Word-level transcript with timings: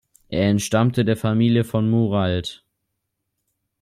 Er 0.29 0.49
entstammte 0.49 1.05
der 1.05 1.15
Familie 1.15 1.63
von 1.63 1.87
Muralt. 1.87 2.65